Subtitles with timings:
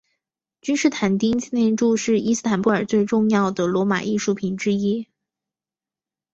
[0.61, 5.07] 君士坦丁纪念柱是伊斯坦布尔最重要的罗马艺术品之一。